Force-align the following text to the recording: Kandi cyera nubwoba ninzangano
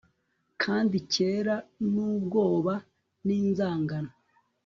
Kandi 0.63 0.97
cyera 1.13 1.55
nubwoba 1.93 2.73
ninzangano 3.25 4.11